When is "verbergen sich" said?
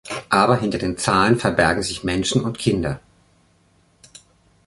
1.37-2.03